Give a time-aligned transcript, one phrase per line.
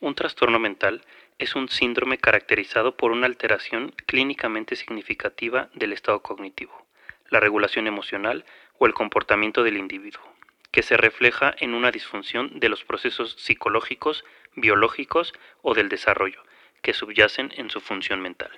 [0.00, 1.02] Un trastorno mental
[1.38, 6.86] es un síndrome caracterizado por una alteración clínicamente significativa del estado cognitivo,
[7.28, 8.46] la regulación emocional
[8.78, 10.22] o el comportamiento del individuo,
[10.70, 14.24] que se refleja en una disfunción de los procesos psicológicos,
[14.56, 16.42] biológicos o del desarrollo,
[16.80, 18.50] que subyacen en su función mental.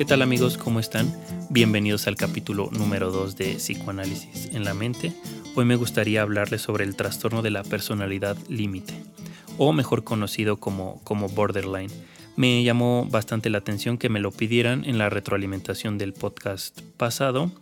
[0.00, 0.56] ¿Qué tal amigos?
[0.56, 1.14] ¿Cómo están?
[1.50, 5.12] Bienvenidos al capítulo número 2 de Psicoanálisis en la mente.
[5.54, 8.94] Hoy me gustaría hablarles sobre el trastorno de la personalidad límite,
[9.58, 11.92] o mejor conocido como, como borderline.
[12.34, 17.52] Me llamó bastante la atención que me lo pidieran en la retroalimentación del podcast pasado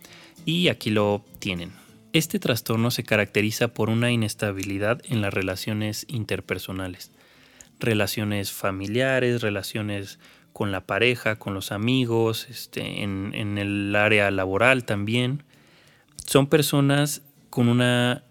[0.45, 1.73] y aquí lo tienen.
[2.13, 7.11] Este trastorno se caracteriza por una inestabilidad en las relaciones interpersonales,
[7.81, 10.19] relaciones familiares, relaciones
[10.53, 15.43] con la pareja, con los amigos, este, en, el área laboral también.
[16.25, 18.23] Son personas con una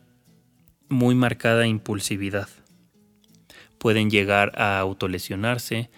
[0.88, 2.48] muy marcada impulsividad.
[3.78, 5.90] Pueden llegar a autolesionarse,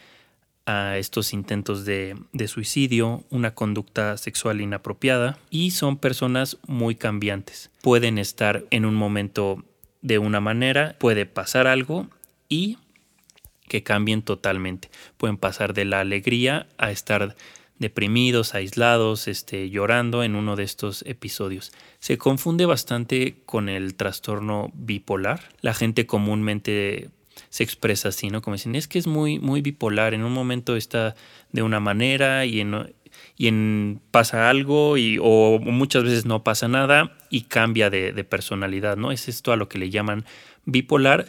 [0.66, 7.70] a estos intentos de, suicidio, una conducta sexual inapropiada y son personas muy cambiantes.
[7.82, 9.64] Pueden estar en un momento
[10.02, 12.08] de una manera, puede pasar algo
[12.48, 12.78] y
[13.70, 14.90] que cambien totalmente.
[15.16, 17.36] Pueden pasar de la alegría a estar
[17.78, 21.72] deprimidos, aislados, este, llorando en uno de estos episodios.
[22.00, 25.40] Se confunde bastante con el trastorno bipolar.
[25.62, 27.10] La gente comúnmente
[27.48, 28.42] se expresa así, ¿no?
[28.42, 30.14] Como dicen, es que es muy, muy bipolar.
[30.14, 31.14] En un momento está
[31.52, 32.92] de una manera y en,
[33.36, 38.24] y en pasa algo y, o muchas veces no pasa nada y cambia de, de
[38.24, 39.12] personalidad, ¿no?
[39.12, 40.24] Es esto a lo que le llaman
[40.64, 41.28] bipolar,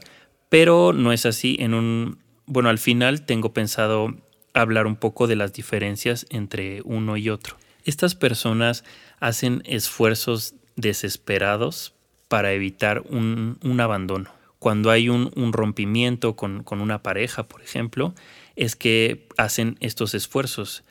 [0.49, 2.19] pero no es así en un
[2.51, 4.13] bueno, al final tengo pensado
[4.53, 7.55] hablar un poco de las diferencias entre uno y otro.
[7.85, 8.83] Estas personas
[9.21, 11.93] hacen esfuerzos desesperados
[12.27, 14.31] para evitar un, abandono.
[14.59, 18.13] Cuando hay un, rompimiento con, una pareja, por ejemplo,
[18.57, 20.83] es que hacen estos esfuerzos.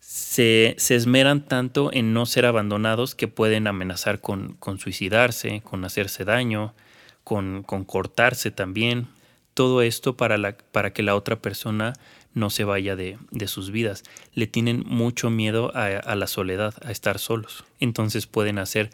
[0.00, 6.74] Se, esmeran tanto en no ser abandonados que pueden amenazar con, suicidarse, con hacerse daño,
[7.22, 9.06] con, con cortarse también,
[9.54, 11.94] todo esto para, para que la otra persona
[12.34, 14.02] no se vaya de, de sus vidas.
[14.34, 17.64] Le tienen mucho miedo a, a, la soledad, a estar solos.
[17.80, 18.90] Entonces pueden hacer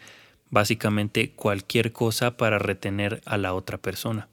[0.51, 4.27] básicamente cualquier cosa para retener a la otra persona.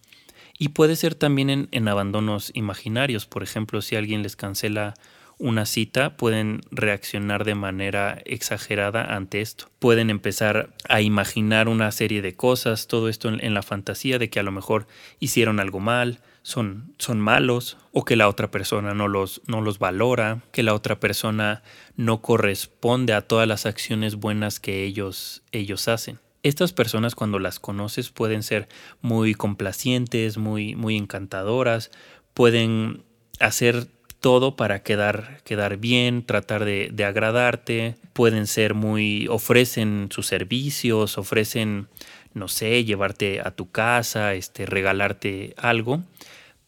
[0.58, 3.26] Y puede ser también en, en abandonos imaginarios.
[3.26, 4.94] Por ejemplo, si alguien les cancela
[5.38, 9.70] una cita pueden reaccionar de manera exagerada ante esto.
[9.78, 14.40] Pueden empezar a imaginar una serie de cosas, todo esto en, la fantasía de que
[14.40, 14.88] a lo mejor
[15.20, 19.78] hicieron algo mal, son, son malos, o que la otra persona no los, no los
[19.78, 21.62] valora, que la otra persona
[21.96, 26.18] no corresponde a todas las acciones buenas que ellos, ellos hacen.
[26.42, 28.68] Estas personas cuando las conoces pueden ser
[29.02, 31.90] muy complacientes, muy, muy encantadoras,
[32.32, 33.04] pueden
[33.40, 33.88] hacer
[34.20, 37.96] todo para quedar, quedar bien, tratar de, de agradarte.
[38.12, 41.88] Pueden ser muy, ofrecen sus servicios, ofrecen,
[42.34, 46.02] no sé, llevarte a tu casa, este, regalarte algo.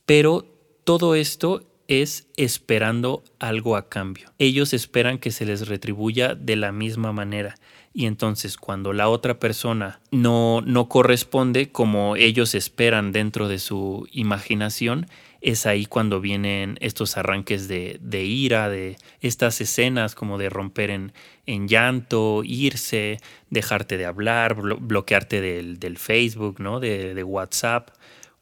[0.06, 0.46] Pero
[0.84, 4.30] todo esto es esperando algo a cambio.
[4.38, 7.56] Ellos esperan que se les retribuya de la misma manera.
[7.92, 14.06] Y entonces cuando la otra persona no, no corresponde como ellos esperan dentro de su
[14.12, 15.08] imaginación,
[15.40, 21.68] es ahí cuando vienen estos arranques de, ira, de estas escenas como de romper en,
[21.68, 23.18] llanto, irse,
[23.48, 26.78] dejarte de hablar, bloquearte del, del Facebook, ¿no?
[26.78, 27.90] de, de WhatsApp,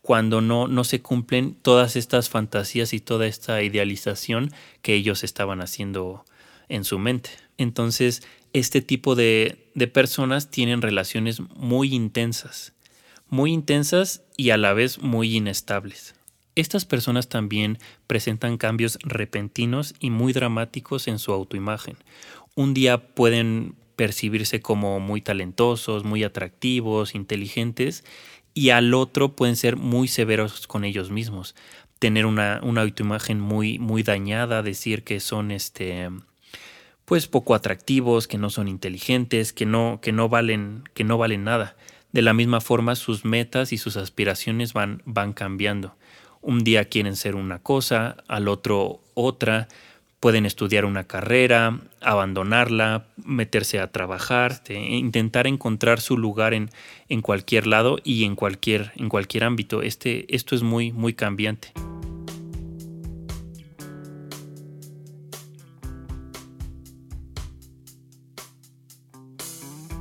[0.03, 4.51] cuando no, no se cumplen todas estas fantasías y toda esta idealización
[4.83, 6.25] que ellos estaban haciendo
[6.69, 7.31] en su mente.
[7.59, 8.23] Entonces,
[8.53, 12.73] este tipo de, de personas tienen relaciones muy intensas,
[13.29, 16.18] muy intensas y a la vez muy inestables.
[16.59, 17.79] Estas personas también
[18.09, 21.97] presentan cambios repentinos y muy dramáticos en su autoimagen.
[22.57, 28.03] Un día pueden percibirse como muy talentosos, muy atractivos, inteligentes,
[28.55, 31.55] y al otro pueden ser muy severos con ellos mismos.
[32.01, 36.11] Tener una, autoimagen muy, muy dañada, decir que son este
[37.05, 41.45] pues poco atractivos, que no son inteligentes, que no, que no valen, que no valen
[41.45, 41.77] nada.
[42.11, 45.95] De la misma forma, sus metas y sus aspiraciones van, van cambiando.
[46.49, 49.69] Un día quieren ser una cosa, al otro otra.
[50.19, 56.71] pueden estudiar una carrera, abandonarla, meterse a trabajar, este, intentar encontrar su lugar en,
[57.11, 59.83] en, cualquier lado y en cualquier, en cualquier ámbito.
[59.83, 61.75] Este, esto es muy, muy cambiante.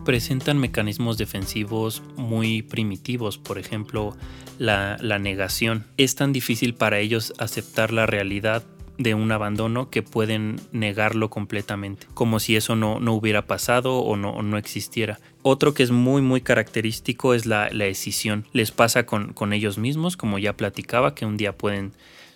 [0.08, 4.16] Presentan mecanismos defensivos muy primitivos, por ejemplo,
[4.58, 5.84] la, negación.
[5.98, 8.64] Es tan difícil para ellos aceptar la realidad
[8.98, 14.16] de un abandono que pueden negarlo completamente, como si eso no, no hubiera pasado o
[14.16, 15.20] no, no, existiera.
[15.42, 18.46] Otro que es muy muy característico es la, la escisión.
[18.54, 21.92] Les pasa con, con ellos mismos, como ya platicaba, que un día pueden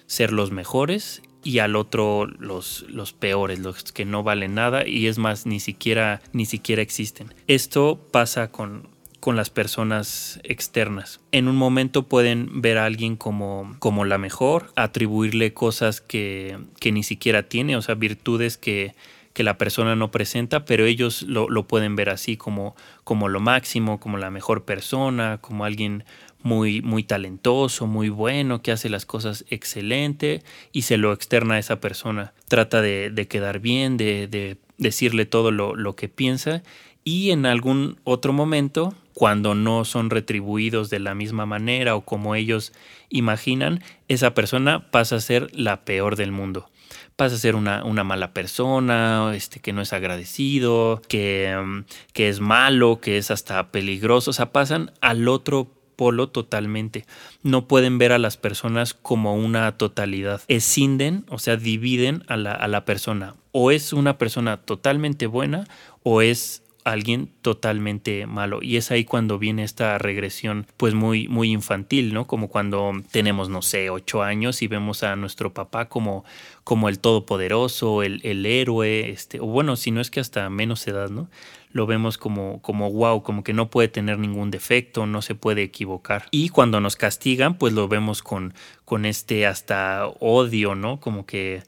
[0.08, 5.08] ser los mejores y al otro los, los peores, los que no valen nada y
[5.08, 7.34] es más, ni siquiera, ni siquiera existen.
[7.48, 8.88] Esto pasa con,
[9.20, 11.22] con las personas externas.
[11.32, 16.92] En un momento pueden ver a alguien como, como la mejor, atribuirle cosas que, que
[16.92, 18.96] ni siquiera tiene, o sea, virtudes que,
[19.34, 23.40] que la persona no presenta, pero ellos lo, lo, pueden ver así como, como lo
[23.40, 26.04] máximo, como la mejor persona, como alguien
[26.44, 31.60] muy, muy talentoso, muy bueno, que hace las cosas excelente y se lo externa a
[31.60, 32.34] esa persona.
[32.48, 36.64] Trata de, de quedar bien, de, de decirle todo lo, lo que piensa
[37.04, 42.36] y en algún otro momento cuando no son retribuidos de la misma manera o como
[42.36, 42.74] ellos
[43.10, 46.70] imaginan, esa persona pasa a ser la peor del mundo.
[47.16, 51.84] Pasa a ser una, una mala persona, este, que no es agradecido, que, mm,
[52.14, 54.32] que es malo, que es hasta peligroso.
[54.32, 55.72] O sea, pasan al otro
[56.02, 57.06] polo totalmente.
[57.44, 60.42] No pueden ver a las personas como una totalidad.
[60.48, 63.36] Escinden, o sea, dividen a la, a la persona.
[63.52, 65.68] O es una persona totalmente buena
[66.02, 68.60] o es alguien totalmente malo.
[68.62, 73.50] Y es ahí cuando viene esta regresión pues muy muy infantil no como cuando tenemos
[73.50, 76.24] no sé ocho años y vemos a nuestro papá como
[76.64, 80.88] como el todopoderoso el, el héroe este o bueno si no es que hasta menos
[80.88, 81.30] edad no
[81.72, 85.64] lo vemos como como wow como que no puede tener ningún defecto no se puede
[85.64, 86.26] equivocar.
[86.32, 88.54] Y cuando nos castigan pues lo vemos con
[88.86, 91.64] con este hasta odio no como que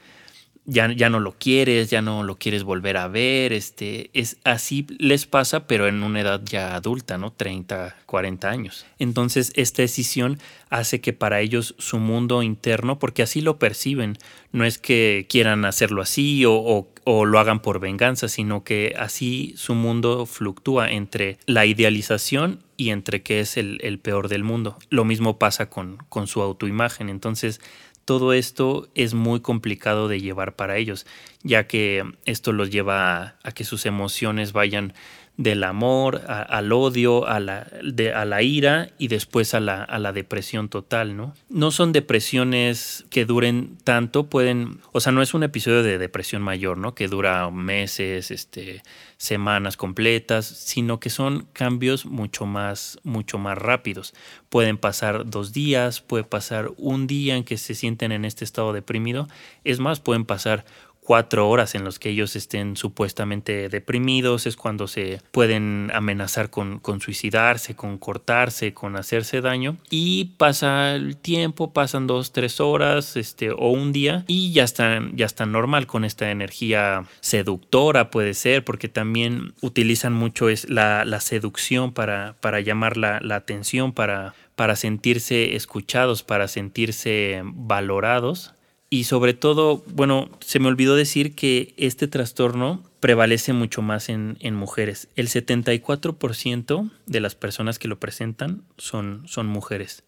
[0.65, 4.88] ya, ya, no lo quieres, ya no lo quieres volver a ver, este, es así
[4.98, 7.31] les pasa, pero en una edad ya adulta, ¿no?
[7.33, 8.86] 30, 40 años.
[8.98, 10.39] Entonces, esta decisión
[10.69, 14.18] hace que para ellos su mundo interno, porque así lo perciben,
[14.51, 19.54] no es que quieran hacerlo así o, o, lo hagan por venganza, sino que así
[19.57, 24.77] su mundo fluctúa entre la idealización y entre que es el, el peor del mundo.
[24.89, 27.10] Lo mismo pasa con, con su autoimagen.
[27.10, 27.60] Entonces,
[28.05, 31.05] todo esto es muy complicado de llevar para ellos,
[31.44, 34.94] ya que esto los lleva a, que sus emociones vayan
[35.35, 37.68] del amor al odio, a la,
[38.15, 41.33] a la ira y después a la, a la, depresión total, ¿no?
[41.50, 46.44] No son depresiones que duren tanto, pueden, o sea, no es un episodio de depresión
[46.44, 46.94] mayor, ¿no?
[46.94, 48.83] Que dura meses, este,
[49.18, 54.13] semanas completas, sino que son cambios mucho más, mucho más rápidos.
[54.50, 58.71] Pueden pasar dos días, puede pasar un día en que se sienten en este estado
[58.71, 59.27] deprimido,
[59.63, 60.63] es más, pueden pasar
[61.03, 66.81] cuatro horas en los que ellos estén supuestamente deprimidos, es cuando se pueden amenazar con,
[67.01, 69.77] suicidarse, con cortarse, con hacerse daño.
[69.89, 75.15] Y pasa el tiempo, pasan dos, tres horas este, o un día y ya están,
[75.15, 81.05] ya están normal con esta energía seductora, puede ser, porque también utilizan mucho es la,
[81.05, 88.53] la seducción para, para llamar la, la atención, para, para sentirse escuchados, para sentirse valorados
[88.93, 94.38] y sobre todo, bueno, se me olvidó decir que este trastorno prevalece mucho más en,
[94.53, 95.07] mujeres.
[95.15, 100.03] El 74% de las personas que lo presentan son, son mujeres.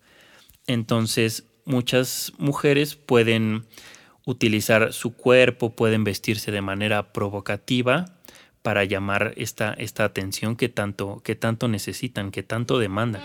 [0.67, 3.65] Entonces, muchas mujeres pueden
[4.23, 8.05] utilizar su cuerpo, pueden vestirse de manera provocativa
[8.61, 13.23] para llamar esta, esta atención que tanto, que tanto necesitan, que tanto demandan.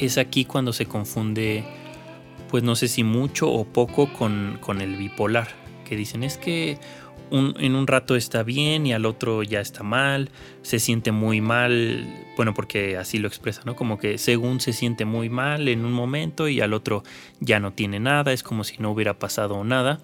[0.00, 1.62] Es aquí cuando se confunde,
[2.48, 5.48] pues no sé si mucho o poco con, con el bipolar,
[5.84, 6.78] que dicen es que
[7.30, 10.30] en un rato está bien y al otro ya está mal,
[10.62, 13.76] se siente muy mal, bueno, porque así lo expresa, ¿no?
[13.76, 17.04] Como que según se siente muy mal en un momento y al otro
[17.38, 20.00] ya no tiene nada, es como si no hubiera pasado nada.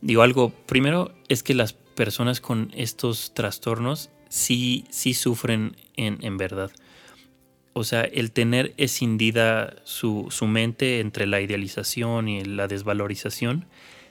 [0.00, 6.38] Digo algo, primero es que las personas con estos trastornos sí, sí sufren en, en
[6.38, 6.70] verdad
[7.76, 13.66] o sea, el tener escindida su, su, mente entre la idealización y la desvalorización,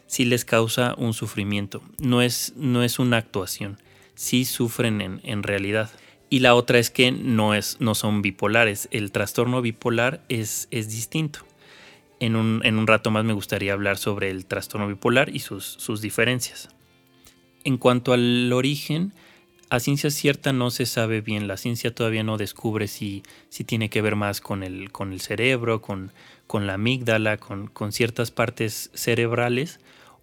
[0.06, 1.82] sí les causa un sufrimiento.
[1.98, 3.80] No es, no es una actuación,
[4.14, 5.90] sí sufren en, en realidad.
[6.30, 8.88] Y la otra es que no, es, no son bipolares.
[8.92, 11.40] El trastorno bipolar es, es distinto.
[12.20, 15.66] En un, en un, rato más me gustaría hablar sobre el trastorno bipolar y sus,
[15.66, 16.70] sus diferencias.
[17.64, 19.12] En cuanto al origen,
[19.76, 21.48] a ciencia cierta no se sabe bien.
[21.48, 25.22] La ciencia todavía no descubre si, si tiene que ver más con el, con el
[25.22, 26.12] cerebro, con,
[26.48, 29.80] con la amígdala, con, con, ciertas partes cerebrales,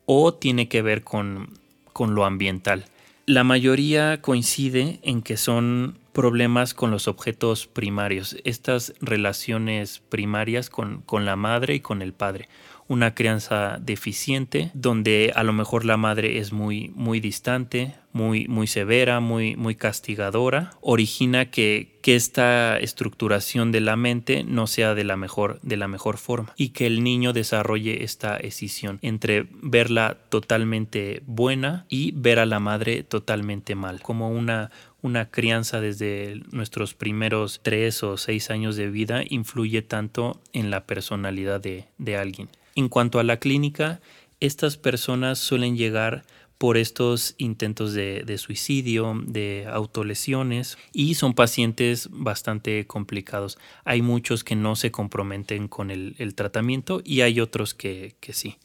[0.06, 1.50] o tiene que ver con,
[1.92, 2.86] con lo ambiental.
[3.26, 11.02] La mayoría coincide en que son problemas con los objetos primarios, estas relaciones primarias con,
[11.02, 12.48] con la madre y con el padre
[12.88, 18.66] una crianza deficiente, donde a lo mejor la madre es muy, muy distante, muy, muy
[18.66, 25.04] severa, muy, muy castigadora, origina que, que esta estructuración de la mente no sea de
[25.04, 30.18] la, mejor, de la mejor forma y que el niño desarrolle esta escisión entre verla
[30.28, 34.70] totalmente buena y ver a la madre totalmente mal, como una,
[35.00, 40.86] una crianza desde nuestros primeros tres o seis años de vida influye tanto en la
[40.86, 42.48] personalidad de, de alguien.
[42.74, 44.00] En cuanto a la clínica,
[44.40, 46.24] estas personas suelen llegar
[46.62, 53.58] por estos intentos de, suicidio, de autolesiones y son pacientes bastante complicados.
[53.84, 58.58] Hay muchos que no se comprometen con el, tratamiento y hay otros que, sí.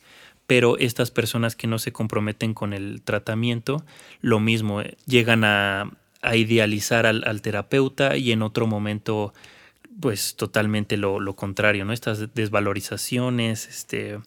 [0.45, 3.83] Pero estas personas que no se comprometen con el tratamiento,
[4.21, 5.91] lo mismo, eh, llegan a,
[6.35, 9.33] idealizar al, al terapeuta y en otro momento
[9.99, 11.93] pues totalmente lo, contrario, ¿no?
[11.93, 14.19] Estas desvalorizaciones, este,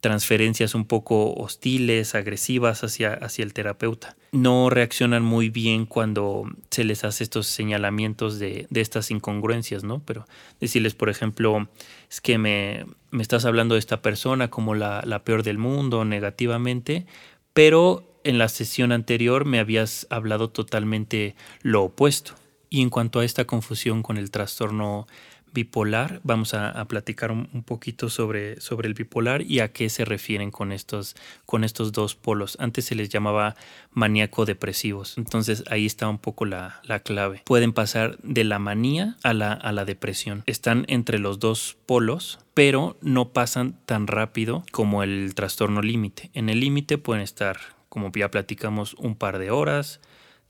[0.00, 4.16] transferencias un poco hostiles, agresivas hacia, hacia el terapeuta.
[4.32, 10.00] No reaccionan muy bien cuando se les hace estos señalamientos de, estas incongruencias, ¿no?
[10.04, 10.26] Pero
[10.60, 11.68] decirles, por ejemplo,
[12.10, 16.04] es que me, me estás hablando de esta persona como la, la peor del mundo,
[16.04, 17.06] negativamente,
[17.52, 22.34] pero en la sesión anterior me habías hablado totalmente lo opuesto.
[22.72, 25.06] Y en cuanto a esta confusión con el trastorno
[25.52, 30.50] bipolar, vamos a, platicar un, poquito sobre, sobre, el bipolar y a qué se refieren
[30.50, 31.14] con estos,
[31.44, 32.56] con estos dos polos.
[32.58, 33.56] Antes se les llamaba
[33.90, 35.18] maníaco depresivos.
[35.18, 37.42] Entonces ahí está un poco la, clave.
[37.44, 40.42] Pueden pasar de la manía a la, a la depresión.
[40.46, 46.30] Están entre los dos polos, pero no pasan tan rápido como el trastorno límite.
[46.32, 47.58] En el límite pueden estar,
[47.90, 50.00] como ya platicamos, un par de horas,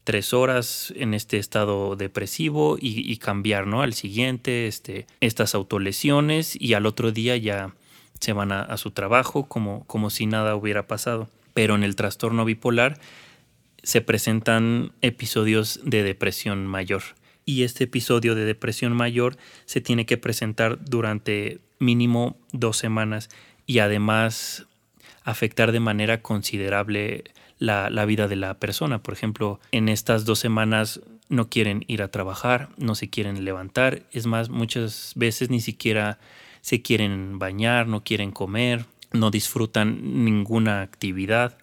[0.04, 3.82] tres horas en este estado depresivo y, cambiar, ¿no?
[3.82, 7.74] Al siguiente, este, estas autolesiones y al otro día ya
[8.20, 11.28] se van a, su trabajo como, como si nada hubiera pasado.
[11.54, 12.98] Pero en el trastorno bipolar
[13.82, 17.02] se presentan episodios de depresión mayor.
[17.44, 23.28] Y este episodio de depresión mayor se tiene que presentar durante mínimo dos semanas
[23.66, 24.66] y además
[25.24, 27.24] afectar de manera considerable
[27.62, 29.02] la, vida de la persona.
[29.02, 34.02] Por ejemplo, en estas dos semanas no quieren ir a trabajar, no se quieren levantar,
[34.12, 36.18] es más, muchas veces ni siquiera
[36.60, 41.56] se quieren bañar, no quieren comer, no disfrutan ninguna actividad,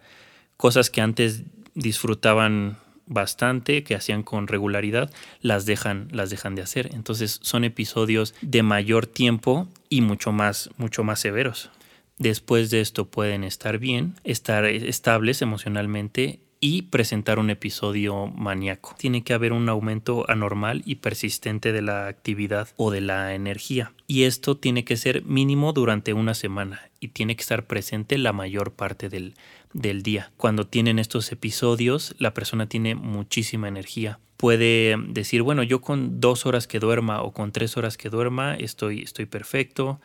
[0.58, 1.44] cosas que antes
[1.76, 6.90] disfrutaban bastante, que hacían con regularidad, las dejan, las dejan de hacer.
[6.94, 11.72] Entonces son episodios de mayor tiempo y mucho más, mucho más severos.
[12.20, 18.94] Después de esto pueden estar bien, estar estables emocionalmente y presentar un episodio maníaco.
[18.98, 23.94] Tiene que haber un aumento anormal y persistente de la actividad o de la energía.
[24.06, 28.34] Y esto tiene que ser mínimo durante una semana y tiene que estar presente la
[28.34, 29.36] mayor parte del,
[29.74, 30.34] del día.
[30.36, 34.20] Cuando tienen estos episodios, la persona tiene muchísima energía.
[34.36, 38.56] Puede decir, bueno, yo con dos horas que duerma o con tres horas que duerma
[38.56, 40.00] estoy, estoy perfecto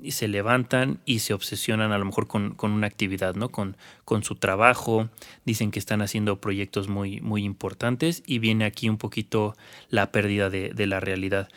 [0.00, 3.48] y se levantan y se obsesionan a lo mejor con, una actividad, ¿no?
[3.48, 5.08] Con, con, su trabajo,
[5.44, 9.56] dicen que están haciendo proyectos muy, muy importantes y viene aquí un poquito
[9.88, 11.48] la pérdida de, la realidad.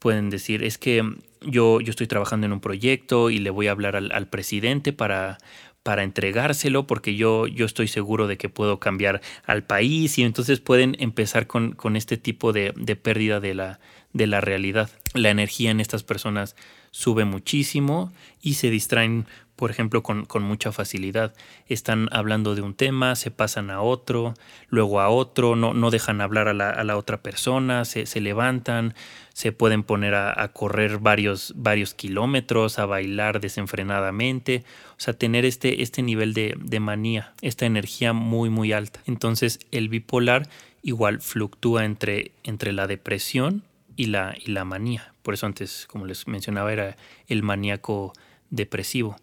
[0.00, 1.02] Pueden decir, es que
[1.42, 5.38] yo, yo, estoy trabajando en un proyecto y le voy a hablar al, presidente para,
[5.84, 10.58] para entregárselo porque yo, yo estoy seguro de que puedo cambiar al país y entonces
[10.58, 13.78] pueden empezar con, con este tipo de, de pérdida de la,
[14.16, 14.90] de la realidad.
[15.14, 16.56] La energía en estas personas
[16.90, 21.34] sube muchísimo y se distraen, por ejemplo, con, mucha facilidad.
[21.68, 24.34] Están hablando de un tema, se pasan a otro,
[24.68, 28.94] luego a otro, no, no dejan hablar a la, otra persona, se, levantan,
[29.34, 35.82] se pueden poner a, correr varios, varios, kilómetros, a bailar desenfrenadamente, o sea, tener este,
[35.82, 39.00] este nivel de, de manía, esta energía muy, muy alta.
[39.06, 40.48] Entonces, el bipolar
[40.82, 43.64] igual fluctúa entre, entre la depresión
[43.96, 45.12] y la, y la manía.
[45.22, 48.12] Por eso antes, como les mencionaba, era el maníaco
[48.50, 49.16] depresivo.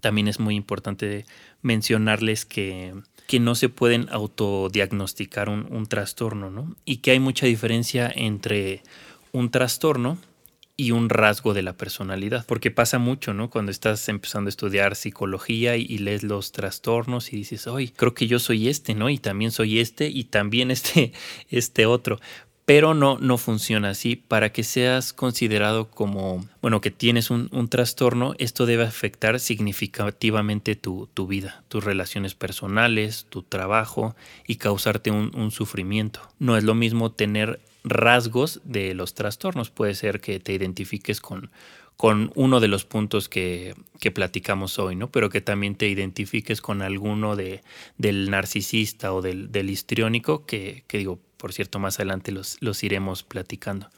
[0.00, 1.26] También es muy importante
[1.62, 2.94] mencionarles que,
[3.26, 6.74] que no se pueden autodiagnosticar un, un trastorno, ¿no?
[6.84, 8.82] Y que hay mucha diferencia entre
[9.32, 10.18] un trastorno
[10.80, 12.46] y un rasgo de la personalidad.
[12.46, 13.50] Porque pasa mucho, ¿no?
[13.50, 18.26] Cuando estás empezando a estudiar psicología y, lees los trastornos y dices, hoy creo que
[18.26, 19.10] yo soy este, ¿no?
[19.10, 21.12] Y también soy este y también este,
[21.50, 22.18] este otro.
[22.70, 24.14] Pero no, no funciona así.
[24.14, 31.08] Para que seas considerado como, bueno, que tienes un, trastorno, esto debe afectar significativamente tu,
[31.12, 34.14] tu, vida, tus relaciones personales, tu trabajo
[34.46, 36.20] y causarte un, un sufrimiento.
[36.38, 39.70] No es lo mismo tener rasgos de los trastornos.
[39.70, 41.50] Puede ser que te identifiques con,
[41.96, 45.10] con uno de los puntos que, que, platicamos hoy, ¿no?
[45.10, 47.62] Pero que también te identifiques con alguno de,
[47.98, 52.84] del narcisista o del, del histriónico, que, que, digo, por cierto, más adelante los, los
[52.84, 53.88] iremos platicando.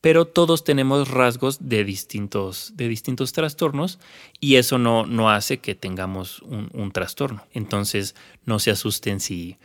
[0.00, 3.98] Pero todos tenemos rasgos de distintos, de distintos trastornos
[4.40, 7.44] y eso no, no hace que tengamos un, un trastorno.
[7.52, 8.14] Entonces,
[8.46, 9.58] no se asusten si,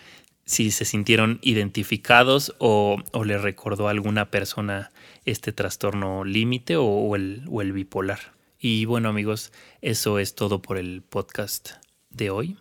[0.44, 4.92] si se sintieron identificados o, o le recordó a alguna persona
[5.24, 8.34] este trastorno límite o, el, o el bipolar.
[8.60, 11.72] Y bueno amigos, eso es todo por el podcast
[12.10, 12.58] de hoy.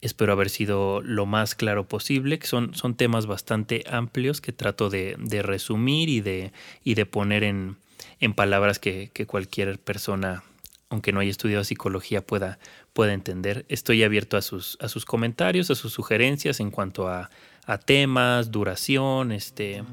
[0.00, 4.88] Espero haber sido lo más claro posible, que son, son temas bastante amplios que trato
[4.88, 6.52] de, de resumir y de,
[6.84, 7.76] y de poner en,
[8.18, 10.42] en palabras que, que cualquier persona
[10.90, 12.58] aunque no haya estudiado psicología, pueda,
[12.92, 13.64] pueda entender.
[13.68, 17.30] Estoy abierto a sus, a sus comentarios, a sus sugerencias en cuanto a,
[17.64, 19.84] a temas, duración, este,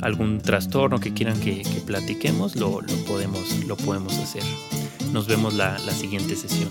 [0.00, 4.42] algún trastorno que quieran que, platiquemos, lo, lo, podemos, lo podemos hacer.
[5.12, 6.70] Nos vemos la, la siguiente sesión.